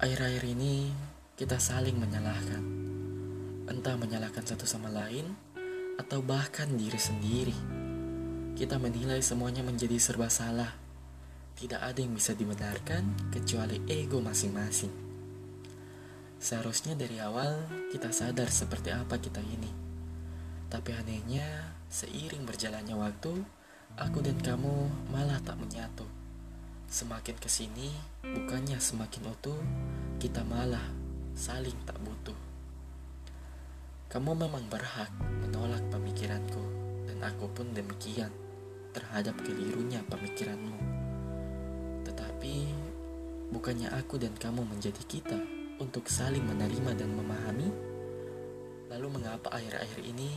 [0.00, 0.88] Akhir-akhir ini
[1.36, 2.64] kita saling menyalahkan.
[3.68, 5.28] Entah menyalahkan satu sama lain
[6.00, 7.52] atau bahkan diri sendiri.
[8.56, 10.72] Kita menilai semuanya menjadi serba salah.
[11.52, 14.88] Tidak ada yang bisa dibenarkan kecuali ego masing-masing.
[16.40, 19.68] Seharusnya dari awal kita sadar seperti apa kita ini.
[20.72, 23.36] Tapi anehnya, seiring berjalannya waktu,
[24.00, 26.08] aku dan kamu malah tak menyatu.
[26.90, 27.86] Semakin ke sini,
[28.18, 29.54] bukannya semakin utuh,
[30.18, 30.82] kita malah
[31.38, 32.34] saling tak butuh.
[34.10, 35.06] Kamu memang berhak
[35.38, 36.58] menolak pemikiranku,
[37.06, 38.34] dan aku pun demikian
[38.90, 40.74] terhadap kelirunya pemikiranmu.
[42.10, 42.54] Tetapi,
[43.54, 45.38] bukannya aku dan kamu menjadi kita
[45.78, 47.70] untuk saling menerima dan memahami?
[48.90, 50.34] Lalu mengapa akhir-akhir ini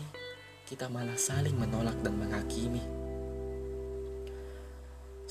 [0.69, 3.02] kita malah saling menolak dan menghakimi?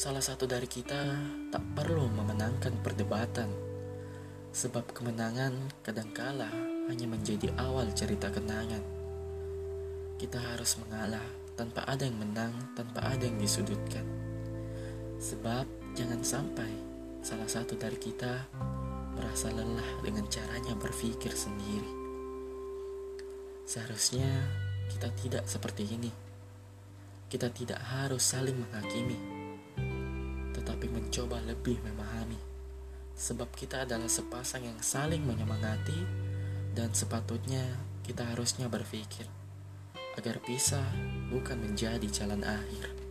[0.03, 1.15] Salah satu dari kita
[1.55, 3.47] tak perlu memenangkan perdebatan,
[4.51, 5.55] sebab kemenangan
[5.87, 6.51] kadangkala
[6.91, 8.83] hanya menjadi awal cerita kenangan.
[10.19, 11.23] Kita harus mengalah
[11.55, 14.03] tanpa ada yang menang, tanpa ada yang disudutkan.
[15.23, 16.75] Sebab jangan sampai
[17.23, 18.51] salah satu dari kita
[19.15, 21.95] merasa lelah dengan caranya berpikir sendiri.
[23.71, 24.51] Seharusnya
[24.91, 26.11] kita tidak seperti ini.
[27.31, 29.42] Kita tidak harus saling menghakimi
[31.13, 32.41] mencoba lebih memahami.
[33.13, 36.09] Sebab kita adalah sepasang yang saling menyemangati
[36.73, 37.69] dan sepatutnya
[38.01, 39.29] kita harusnya berpikir
[40.17, 40.89] agar pisah
[41.29, 43.02] bukan menjadi jalan akhir.